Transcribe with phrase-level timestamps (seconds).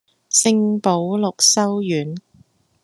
[0.31, 2.15] 聖保祿修院